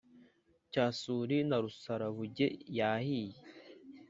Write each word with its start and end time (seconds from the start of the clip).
cyasuri 0.71 1.37
na 1.49 1.57
rusarabuge 1.63 2.47
yahiye 2.77 3.37